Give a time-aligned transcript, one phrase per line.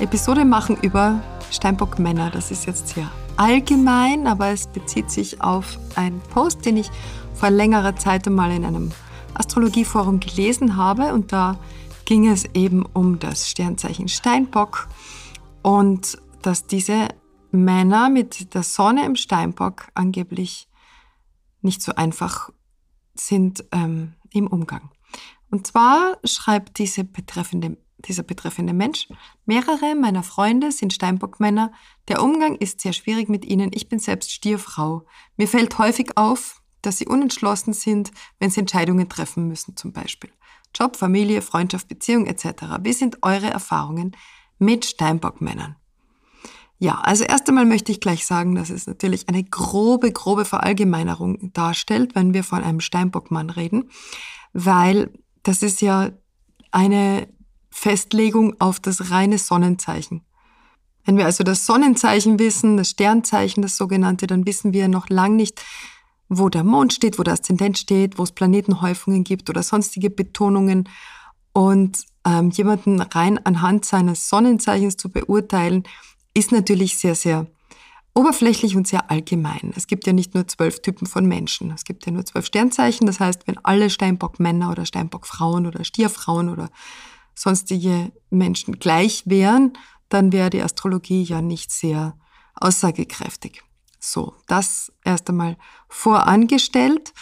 [0.00, 2.30] Episode machen über Steinbock-Männer.
[2.30, 6.90] Das ist jetzt sehr allgemein, aber es bezieht sich auf einen Post, den ich
[7.34, 8.92] vor längerer Zeit einmal in einem
[9.34, 11.12] Astrologieforum gelesen habe.
[11.12, 11.58] Und da
[12.06, 14.88] ging es eben um das Sternzeichen Steinbock
[15.62, 17.08] und dass diese
[17.50, 20.68] Männer mit der Sonne im Steinbock angeblich
[21.60, 22.50] nicht so einfach
[23.14, 24.90] sind ähm, im Umgang.
[25.50, 29.08] Und zwar schreibt diese betreffende, dieser betreffende Mensch,
[29.46, 31.72] mehrere meiner Freunde sind Steinbockmänner.
[32.08, 33.70] Der Umgang ist sehr schwierig mit ihnen.
[33.74, 35.04] Ich bin selbst Stierfrau.
[35.36, 40.30] Mir fällt häufig auf, dass sie unentschlossen sind, wenn sie Entscheidungen treffen müssen, zum Beispiel.
[40.74, 42.78] Job, Familie, Freundschaft, Beziehung etc.
[42.82, 44.16] Wie sind eure Erfahrungen
[44.58, 45.76] mit Steinbockmännern?
[46.78, 51.52] Ja, also erst einmal möchte ich gleich sagen, dass es natürlich eine grobe, grobe Verallgemeinerung
[51.52, 53.90] darstellt, wenn wir von einem Steinbockmann reden,
[54.54, 56.10] weil das ist ja
[56.70, 57.28] eine
[57.70, 60.22] Festlegung auf das reine Sonnenzeichen.
[61.04, 65.36] Wenn wir also das Sonnenzeichen wissen, das Sternzeichen, das sogenannte, dann wissen wir noch lang
[65.36, 65.60] nicht,
[66.28, 70.88] wo der Mond steht, wo der Aszendent steht, wo es Planetenhäufungen gibt oder sonstige Betonungen.
[71.52, 75.84] Und ähm, jemanden rein anhand seines Sonnenzeichens zu beurteilen,
[76.34, 77.46] ist natürlich sehr, sehr
[78.14, 79.72] oberflächlich und sehr allgemein.
[79.74, 81.70] Es gibt ja nicht nur zwölf Typen von Menschen.
[81.72, 83.06] Es gibt ja nur zwölf Sternzeichen.
[83.06, 86.70] Das heißt, wenn alle Steinbock-Männer oder Steinbock-Frauen oder Stierfrauen oder
[87.40, 89.72] sonstige Menschen gleich wären,
[90.10, 92.18] dann wäre die Astrologie ja nicht sehr
[92.54, 93.62] aussagekräftig.
[93.98, 95.56] So, das erst einmal
[95.88, 97.14] vorangestellt.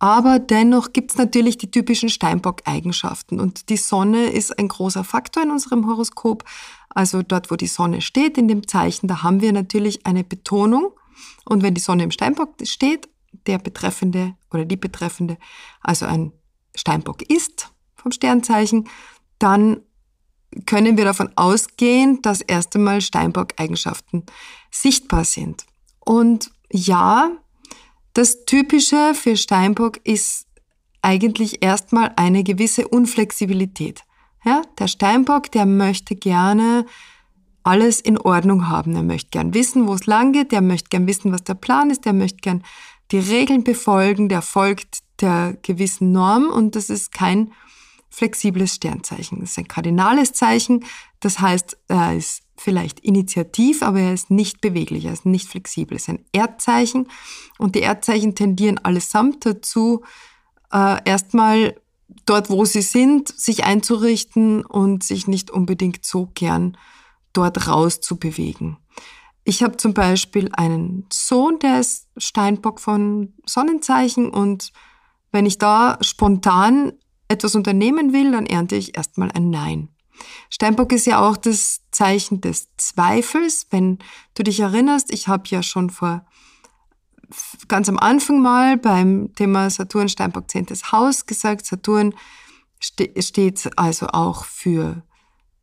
[0.00, 3.38] Aber dennoch gibt es natürlich die typischen Steinbock-Eigenschaften.
[3.38, 6.44] Und die Sonne ist ein großer Faktor in unserem Horoskop.
[6.88, 10.90] Also dort, wo die Sonne steht in dem Zeichen, da haben wir natürlich eine Betonung.
[11.44, 13.08] Und wenn die Sonne im Steinbock steht,
[13.46, 15.36] der Betreffende oder die Betreffende,
[15.80, 16.32] also ein
[16.74, 18.88] Steinbock ist vom Sternzeichen,
[19.40, 19.80] dann
[20.66, 24.24] können wir davon ausgehen, dass erst einmal Steinbock-Eigenschaften
[24.70, 25.64] sichtbar sind.
[26.00, 27.30] Und ja,
[28.14, 30.46] das Typische für Steinbock ist
[31.02, 34.02] eigentlich erstmal eine gewisse Unflexibilität.
[34.44, 36.86] Ja, der Steinbock, der möchte gerne
[37.62, 38.96] alles in Ordnung haben.
[38.96, 40.52] Er möchte gern wissen, wo es lang geht.
[40.52, 42.04] Der möchte gern wissen, was der Plan ist.
[42.04, 42.62] Der möchte gern
[43.10, 44.28] die Regeln befolgen.
[44.28, 47.52] Der folgt der gewissen Norm und das ist kein
[48.10, 49.40] flexibles Sternzeichen.
[49.40, 50.84] Das ist ein kardinales Zeichen.
[51.20, 55.96] Das heißt, er ist vielleicht initiativ, aber er ist nicht beweglich, er ist nicht flexibel.
[55.96, 57.08] Es ist ein Erdzeichen
[57.58, 60.02] und die Erdzeichen tendieren allesamt dazu,
[60.72, 61.80] äh, erstmal
[62.26, 66.76] dort, wo sie sind, sich einzurichten und sich nicht unbedingt so gern
[67.32, 68.76] dort raus zu bewegen.
[69.44, 74.72] Ich habe zum Beispiel einen Sohn, der ist Steinbock von Sonnenzeichen und
[75.32, 76.92] wenn ich da spontan
[77.30, 79.88] etwas unternehmen will, dann ernte ich erstmal ein Nein.
[80.50, 83.66] Steinbock ist ja auch das Zeichen des Zweifels.
[83.70, 83.98] Wenn
[84.34, 86.26] du dich erinnerst, ich habe ja schon vor
[87.68, 90.66] ganz am Anfang mal beim Thema Saturn Steinbock 10.
[90.92, 92.14] Haus gesagt, Saturn
[92.80, 95.02] ste steht also auch für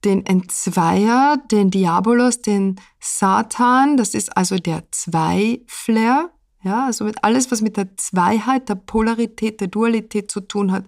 [0.06, 6.30] den Entzweier, den Diabolos, den Satan, das ist also der Zweifler,
[6.64, 10.86] ja, also alles, was mit der Zweiheit, der Polarität, der Dualität zu tun hat,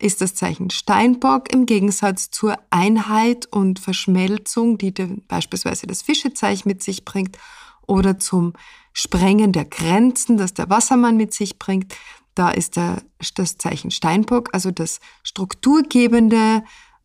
[0.00, 4.92] ist das Zeichen Steinbock im Gegensatz zur Einheit und Verschmelzung, die
[5.28, 7.38] beispielsweise das Fischezeichen mit sich bringt,
[7.86, 8.52] oder zum
[8.92, 11.94] Sprengen der Grenzen, das der Wassermann mit sich bringt.
[12.34, 13.02] Da ist der,
[13.34, 16.62] das Zeichen Steinbock, also das strukturgebende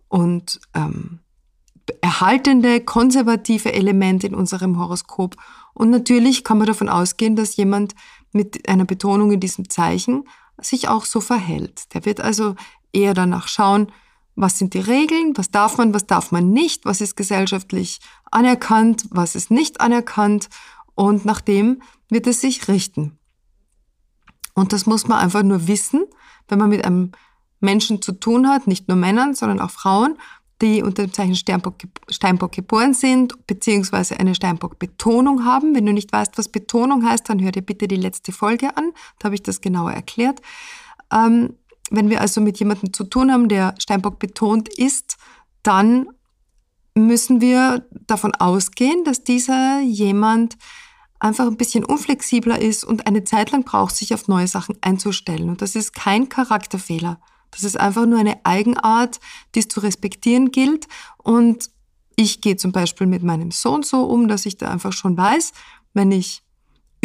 [0.08, 1.20] und ähm,
[2.02, 5.36] erhaltende, konservative Element in unserem Horoskop.
[5.74, 7.96] Und natürlich kann man davon ausgehen, dass jemand
[8.32, 10.24] mit einer Betonung in diesem Zeichen
[10.62, 11.94] sich auch so verhält.
[11.94, 12.56] Der wird also
[12.96, 13.92] eher danach schauen,
[14.36, 18.00] was sind die Regeln, was darf man, was darf man nicht, was ist gesellschaftlich
[18.32, 20.50] anerkannt, was ist nicht anerkannt
[20.94, 23.18] und nach dem wird es sich richten.
[24.54, 26.06] Und das muss man einfach nur wissen,
[26.48, 27.12] wenn man mit einem
[27.60, 30.18] Menschen zu tun hat, nicht nur Männern, sondern auch Frauen,
[30.62, 31.76] die unter dem Zeichen Steinbock,
[32.10, 35.76] Steinbock geboren sind, beziehungsweise eine Steinbock-Betonung haben.
[35.76, 38.92] Wenn du nicht weißt, was Betonung heißt, dann hör dir bitte die letzte Folge an.
[39.20, 40.42] Da habe ich das genauer erklärt.
[41.12, 41.56] Ähm,
[41.92, 45.18] wenn wir also mit jemandem zu tun haben, der Steinbock betont ist,
[45.64, 46.08] dann
[46.96, 50.58] müssen wir davon ausgehen, dass dieser jemand
[51.20, 55.50] einfach ein bisschen unflexibler ist und eine Zeit lang braucht, sich auf neue Sachen einzustellen.
[55.50, 57.20] Und das ist kein Charakterfehler.
[57.52, 59.20] Das ist einfach nur eine Eigenart,
[59.54, 60.88] die es zu respektieren gilt.
[61.18, 61.70] Und
[62.16, 65.52] ich gehe zum Beispiel mit meinem Sohn so um, dass ich da einfach schon weiß,
[65.94, 66.44] wenn ich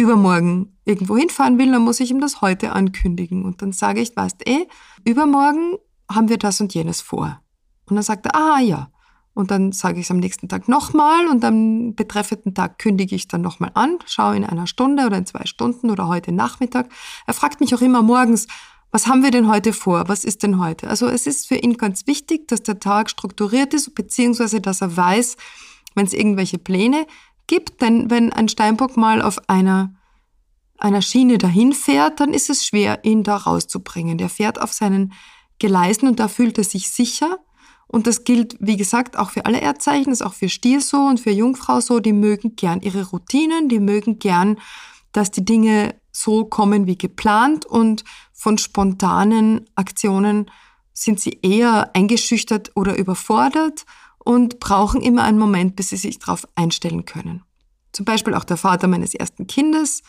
[0.01, 3.45] übermorgen irgendwo hinfahren will, dann muss ich ihm das heute ankündigen.
[3.45, 4.67] Und dann sage ich, weißt eh,
[5.05, 5.77] übermorgen
[6.11, 7.41] haben wir das und jenes vor.
[7.85, 8.91] Und dann sagt er, ah ja.
[9.33, 13.29] Und dann sage ich es am nächsten Tag nochmal und am betreffenden Tag kündige ich
[13.29, 16.89] dann nochmal an, schaue in einer Stunde oder in zwei Stunden oder heute Nachmittag.
[17.25, 18.47] Er fragt mich auch immer morgens,
[18.91, 20.09] was haben wir denn heute vor?
[20.09, 20.89] Was ist denn heute?
[20.89, 24.97] Also es ist für ihn ganz wichtig, dass der Tag strukturiert ist, beziehungsweise dass er
[24.97, 25.37] weiß,
[25.95, 27.07] wenn es irgendwelche Pläne
[27.51, 27.81] gibt.
[27.81, 29.93] Denn wenn ein Steinbock mal auf einer,
[30.77, 34.17] einer Schiene dahin fährt, dann ist es schwer, ihn da rauszubringen.
[34.17, 35.11] Der fährt auf seinen
[35.59, 37.39] Geleisen und da fühlt er sich sicher.
[37.87, 40.97] Und das gilt, wie gesagt, auch für alle Erdzeichen, das ist auch für Stier so
[41.01, 41.99] und für Jungfrau so.
[41.99, 44.57] Die mögen gern ihre Routinen, die mögen gern,
[45.11, 50.49] dass die Dinge so kommen wie geplant und von spontanen Aktionen
[50.93, 53.85] sind sie eher eingeschüchtert oder überfordert
[54.23, 57.43] und brauchen immer einen Moment, bis sie sich darauf einstellen können.
[57.91, 60.03] Zum Beispiel auch der Vater meines ersten Kindes.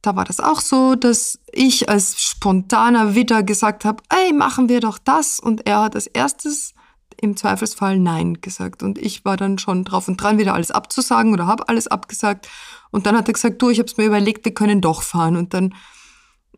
[0.00, 4.80] Da war das auch so, dass ich als spontaner Widder gesagt habe, ey, machen wir
[4.80, 5.38] doch das.
[5.38, 6.74] Und er hat als erstes
[7.20, 8.82] im Zweifelsfall Nein gesagt.
[8.82, 12.48] Und ich war dann schon drauf und dran, wieder alles abzusagen oder habe alles abgesagt.
[12.90, 15.36] Und dann hat er gesagt, du, ich habe es mir überlegt, wir können doch fahren.
[15.36, 15.74] Und dann,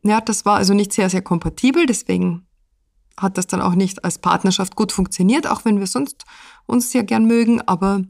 [0.03, 1.85] ja, das war also nicht sehr, sehr kompatibel.
[1.85, 2.47] Deswegen
[3.19, 6.25] hat das dann auch nicht als Partnerschaft gut funktioniert, auch wenn wir sonst
[6.67, 7.61] uns sehr gern mögen.
[7.63, 8.03] Aber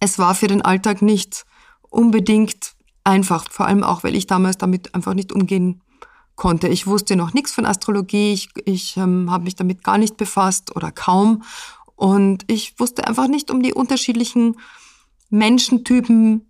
[0.00, 1.44] es war für den Alltag nicht
[1.90, 3.50] unbedingt einfach.
[3.50, 5.82] Vor allem auch, weil ich damals damit einfach nicht umgehen
[6.36, 6.68] konnte.
[6.68, 10.74] Ich wusste noch nichts von Astrologie, ich, ich ähm, habe mich damit gar nicht befasst
[10.74, 11.42] oder kaum.
[11.96, 14.56] Und ich wusste einfach nicht um die unterschiedlichen
[15.30, 16.46] Menschentypen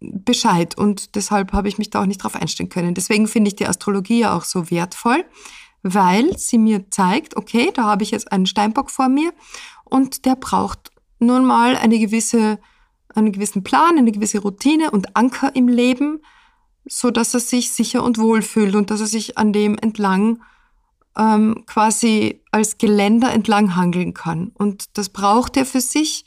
[0.00, 0.76] Bescheid.
[0.76, 2.94] Und deshalb habe ich mich da auch nicht drauf einstellen können.
[2.94, 5.24] Deswegen finde ich die Astrologie ja auch so wertvoll,
[5.82, 9.32] weil sie mir zeigt, okay, da habe ich jetzt einen Steinbock vor mir
[9.84, 12.58] und der braucht nun mal eine gewisse,
[13.14, 16.20] einen gewissen Plan, eine gewisse Routine und Anker im Leben,
[16.84, 20.40] so dass er sich sicher und wohl fühlt und dass er sich an dem entlang
[21.16, 24.52] ähm, quasi als Geländer entlang hangeln kann.
[24.54, 26.24] Und das braucht er für sich.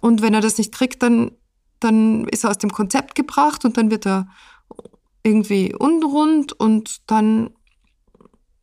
[0.00, 1.32] Und wenn er das nicht kriegt, dann,
[1.80, 4.28] dann ist er aus dem Konzept gebracht und dann wird er
[5.22, 7.50] irgendwie unrund und dann,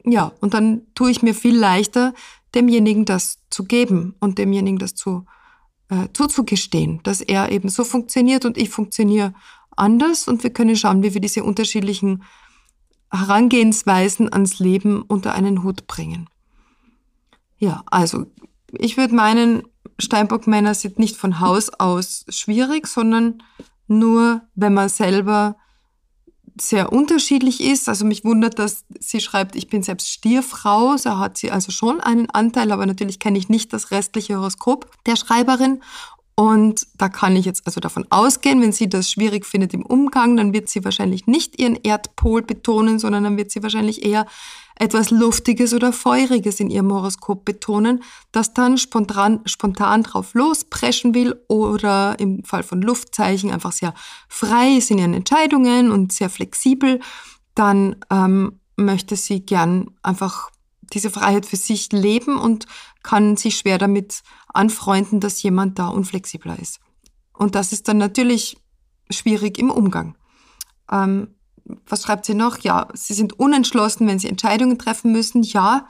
[0.05, 2.13] ja, und dann tue ich mir viel leichter,
[2.53, 5.25] demjenigen das zu geben und demjenigen das zu,
[5.89, 9.33] äh, zuzugestehen, dass er eben so funktioniert und ich funktioniere
[9.75, 12.23] anders und wir können schauen, wie wir diese unterschiedlichen
[13.11, 16.29] Herangehensweisen ans Leben unter einen Hut bringen.
[17.57, 18.25] Ja, also
[18.71, 19.63] ich würde meinen,
[19.97, 23.41] Steinbock-Männer sind nicht von Haus aus schwierig, sondern
[23.87, 25.55] nur, wenn man selber
[26.59, 27.89] sehr unterschiedlich ist.
[27.89, 30.97] Also mich wundert, dass sie schreibt, ich bin selbst Stierfrau.
[30.97, 34.89] So hat sie also schon einen Anteil, aber natürlich kenne ich nicht das restliche Horoskop
[35.05, 35.81] der Schreiberin.
[36.35, 40.35] Und da kann ich jetzt also davon ausgehen, wenn sie das schwierig findet im Umgang,
[40.35, 44.25] dann wird sie wahrscheinlich nicht ihren Erdpol betonen, sondern dann wird sie wahrscheinlich eher
[44.77, 51.35] etwas Luftiges oder Feuriges in ihrem Horoskop betonen, das dann spontan, spontan drauf lospreschen will
[51.47, 53.93] oder im Fall von Luftzeichen einfach sehr
[54.27, 56.99] frei ist in ihren Entscheidungen und sehr flexibel,
[57.53, 60.49] dann ähm, möchte sie gern einfach
[60.93, 62.65] diese Freiheit für sich leben und
[63.01, 66.79] kann sich schwer damit anfreunden, dass jemand da unflexibler ist.
[67.33, 68.57] Und das ist dann natürlich
[69.09, 70.15] schwierig im Umgang.
[70.91, 71.34] Ähm,
[71.87, 72.59] was schreibt sie noch?
[72.59, 75.43] Ja, sie sind unentschlossen, wenn sie Entscheidungen treffen müssen.
[75.43, 75.87] Ja,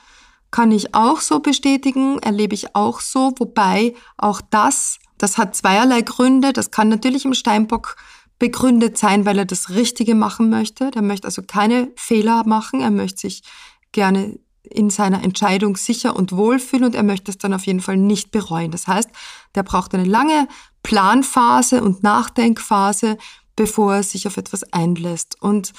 [0.51, 3.33] kann ich auch so bestätigen, erlebe ich auch so.
[3.37, 6.53] Wobei auch das, das hat zweierlei Gründe.
[6.53, 7.97] Das kann natürlich im Steinbock
[8.39, 10.91] begründet sein, weil er das Richtige machen möchte.
[10.91, 12.81] Der möchte also keine Fehler machen.
[12.81, 13.43] Er möchte sich
[13.91, 17.97] gerne in seiner Entscheidung sicher und wohlfühlen und er möchte es dann auf jeden Fall
[17.97, 18.71] nicht bereuen.
[18.71, 19.09] Das heißt,
[19.53, 20.47] der braucht eine lange
[20.83, 23.17] Planphase und Nachdenkphase,
[23.55, 25.41] bevor er sich auf etwas einlässt.
[25.41, 25.73] Und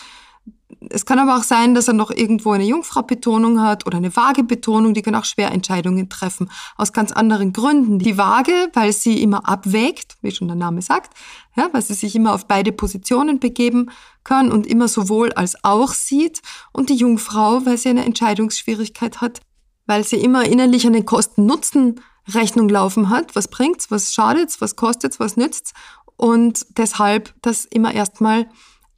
[0.90, 4.94] es kann aber auch sein, dass er noch irgendwo eine Jungfrau-Betonung hat oder eine Waage-Betonung.
[4.94, 6.50] Die können auch schwer Entscheidungen treffen.
[6.76, 7.98] Aus ganz anderen Gründen.
[7.98, 11.14] Die Waage, weil sie immer abwägt, wie schon der Name sagt,
[11.56, 13.90] ja, weil sie sich immer auf beide Positionen begeben
[14.24, 16.42] kann und immer sowohl als auch sieht.
[16.72, 19.40] Und die Jungfrau, weil sie eine Entscheidungsschwierigkeit hat,
[19.86, 23.36] weil sie immer innerlich eine Kosten-Nutzen-Rechnung laufen hat.
[23.36, 23.90] Was bringt's?
[23.90, 24.60] Was schadet's?
[24.60, 25.20] Was kostet's?
[25.20, 25.72] Was nützt's?
[26.16, 28.48] Und deshalb das immer erstmal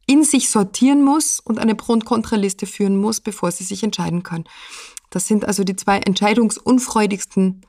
[0.07, 4.23] in sich sortieren muss und eine Pro- und Kontraliste führen muss, bevor sie sich entscheiden
[4.23, 4.45] kann.
[5.11, 7.63] Das sind also die zwei entscheidungsunfreudigsten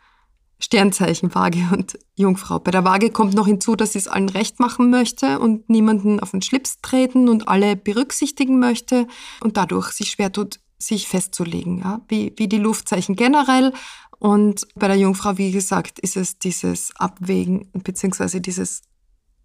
[0.59, 2.59] Sternzeichen Waage und Jungfrau.
[2.59, 6.19] Bei der Waage kommt noch hinzu, dass sie es allen recht machen möchte und niemanden
[6.19, 9.07] auf den Schlips treten und alle berücksichtigen möchte
[9.39, 12.01] und dadurch sich schwer tut, sich festzulegen, ja?
[12.07, 13.73] wie, wie die Luftzeichen generell.
[14.19, 18.81] Und bei der Jungfrau, wie gesagt, ist es dieses Abwägen beziehungsweise dieses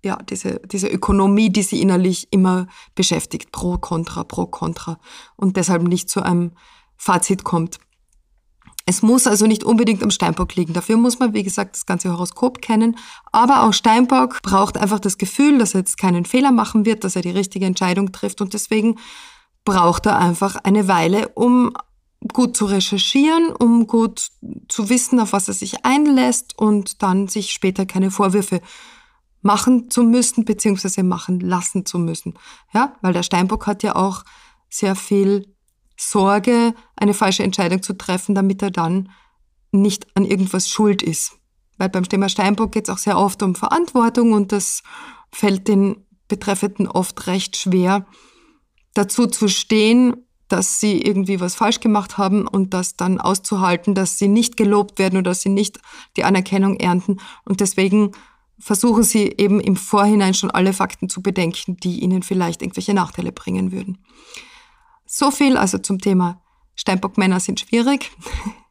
[0.04, 4.98] ja, diese, diese Ökonomie, die sie innerlich immer beschäftigt, pro, contra, pro, contra
[5.36, 6.52] und deshalb nicht zu einem
[6.96, 7.80] Fazit kommt.
[8.86, 10.74] Es muss also nicht unbedingt am Steinbock liegen.
[10.74, 12.98] Dafür muss man, wie gesagt, das ganze Horoskop kennen.
[13.32, 17.16] Aber auch Steinbock braucht einfach das Gefühl, dass er jetzt keinen Fehler machen wird, dass
[17.16, 18.42] er die richtige Entscheidung trifft.
[18.42, 18.98] Und deswegen
[19.64, 21.72] braucht er einfach eine Weile, um
[22.32, 24.28] gut zu recherchieren, um gut
[24.68, 28.60] zu wissen, auf was er sich einlässt und dann sich später keine Vorwürfe
[29.44, 32.34] machen zu müssen, beziehungsweise machen lassen zu müssen.
[32.72, 34.24] Ja, weil der Steinbock hat ja auch
[34.70, 35.54] sehr viel
[35.96, 39.10] Sorge, eine falsche Entscheidung zu treffen, damit er dann
[39.70, 41.38] nicht an irgendwas schuld ist.
[41.76, 44.82] Weil beim Thema Steinbock geht es auch sehr oft um Verantwortung und das
[45.30, 48.06] fällt den Betreffenden oft recht schwer,
[48.94, 50.16] dazu zu stehen,
[50.48, 54.98] dass sie irgendwie was falsch gemacht haben und das dann auszuhalten, dass sie nicht gelobt
[54.98, 55.80] werden oder dass sie nicht
[56.16, 57.18] die Anerkennung ernten.
[57.44, 58.12] Und deswegen
[58.58, 63.32] versuchen sie eben im Vorhinein schon alle Fakten zu bedenken, die ihnen vielleicht irgendwelche Nachteile
[63.32, 63.98] bringen würden.
[65.06, 66.42] So viel also zum Thema
[66.76, 68.10] Steinbockmänner sind schwierig.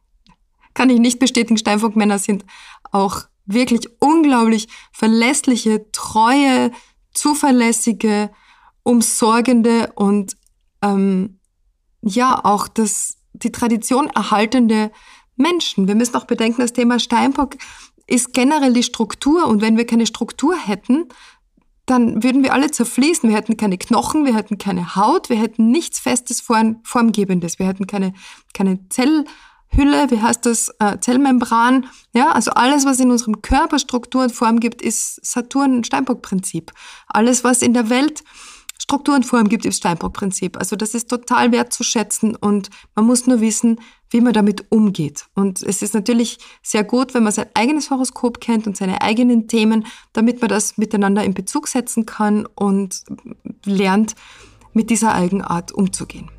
[0.74, 1.56] Kann ich nicht bestätigen.
[1.56, 2.44] Steinbockmänner sind
[2.90, 6.72] auch wirklich unglaublich verlässliche, treue,
[7.12, 8.30] zuverlässige,
[8.82, 10.36] umsorgende und
[10.82, 11.38] ähm,
[12.02, 14.90] ja auch das, die Tradition erhaltende
[15.36, 15.88] Menschen.
[15.88, 17.56] Wir müssen auch bedenken, das Thema Steinbock
[18.06, 21.08] ist generell die Struktur und wenn wir keine Struktur hätten,
[21.86, 23.28] dann würden wir alle zerfließen.
[23.28, 27.58] Wir hätten keine Knochen, wir hätten keine Haut, wir hätten nichts Festes, Formgebendes.
[27.58, 28.14] Wir hätten keine,
[28.54, 31.86] keine Zellhülle, wie heißt das, äh, Zellmembran.
[32.14, 36.72] Ja, also alles, was in unserem Körper Struktur und Form gibt, ist Saturn-Steinbock-Prinzip.
[37.06, 38.24] Alles, was in der Welt
[38.78, 40.56] Struktur und Form gibt, ist Steinbock-Prinzip.
[40.56, 45.26] Also das ist total wertzuschätzen und man muss nur wissen, wie man damit umgeht.
[45.34, 49.48] Und es ist natürlich sehr gut, wenn man sein eigenes Horoskop kennt und seine eigenen
[49.48, 53.02] Themen, damit man das miteinander in Bezug setzen kann und
[53.64, 54.14] lernt,
[54.72, 56.30] mit dieser Eigenart umzugehen.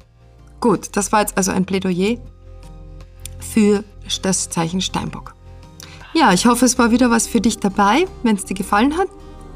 [0.59, 2.17] Gut, das war jetzt also ein Plädoyer
[3.39, 3.83] für
[4.21, 5.33] das Zeichen Steinbock.
[6.13, 8.07] Ja, ich hoffe, es war wieder was für dich dabei.
[8.23, 9.09] Wenn es dir gefallen hat,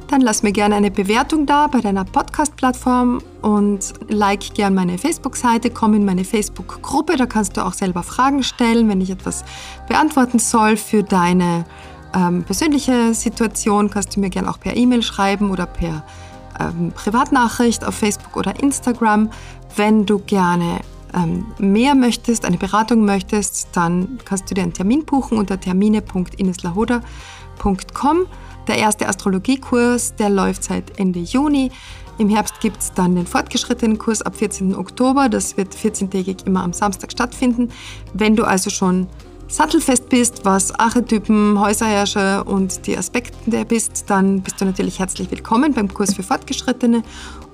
[0.10, 5.70] dann lass mir gerne eine Bewertung da bei deiner Podcast-Plattform und like gerne meine Facebook-Seite,
[5.70, 9.46] komm in meine Facebook-Gruppe, da kannst du auch selber Fragen stellen, wenn ich etwas
[9.88, 11.66] beantworten soll für deine
[12.16, 16.04] ähm, persönliche Situation, kannst du mir gerne auch per E-Mail schreiben oder per
[16.60, 19.30] ähm, Privatnachricht auf Facebook oder Instagram.
[19.76, 20.80] Wenn du gerne
[21.14, 28.26] ähm, mehr möchtest, eine Beratung möchtest, dann kannst du dir einen Termin buchen unter termine.ineslahoda.com.
[28.70, 31.72] Der erste Astrologiekurs, der läuft seit Ende Juni.
[32.20, 34.76] Im Herbst gibt es dann den fortgeschrittenen Kurs ab 14.
[34.76, 35.28] Oktober.
[35.28, 37.70] Das wird 14-tägig immer am Samstag stattfinden.
[38.14, 39.08] Wenn du also schon
[39.48, 45.32] sattelfest bist, was Archetypen, Häuserherrscher und die Aspekte der bist, dann bist du natürlich herzlich
[45.32, 47.02] willkommen beim Kurs für Fortgeschrittene.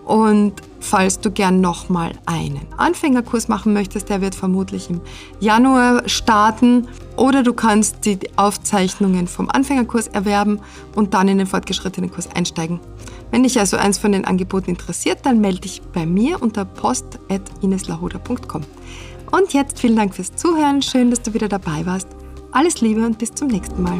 [0.05, 5.01] Und falls du gern nochmal einen Anfängerkurs machen möchtest, der wird vermutlich im
[5.39, 6.87] Januar starten.
[7.17, 10.59] Oder du kannst die Aufzeichnungen vom Anfängerkurs erwerben
[10.95, 12.79] und dann in den fortgeschrittenen Kurs einsteigen.
[13.31, 18.61] Wenn dich also eins von den Angeboten interessiert, dann melde dich bei mir unter post.ineslahoda.com.
[19.31, 20.83] Und jetzt vielen Dank fürs Zuhören.
[20.83, 22.07] Schön, dass du wieder dabei warst.
[22.51, 23.99] Alles Liebe und bis zum nächsten Mal.